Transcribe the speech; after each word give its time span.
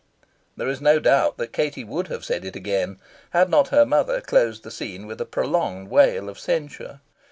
There 0.57 0.67
is 0.67 0.81
no 0.81 0.97
doubt 0.99 1.37
that 1.37 1.53
Katie 1.53 1.83
would 1.83 2.07
have 2.07 2.25
said 2.25 2.43
it 2.43 2.55
again, 2.55 2.97
had 3.29 3.51
not 3.51 3.67
her 3.67 3.85
mother 3.85 4.19
closed 4.19 4.63
the 4.63 4.71
scene 4.71 5.05
with 5.05 5.21
a 5.21 5.25
prolonged 5.27 5.89
wail 5.91 6.27
of 6.27 6.39
censure. 6.39 7.01